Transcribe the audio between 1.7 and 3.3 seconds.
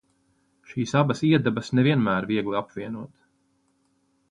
ne vienmēr viegli apvienot.